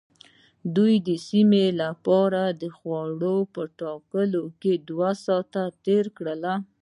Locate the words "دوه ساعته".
4.89-5.63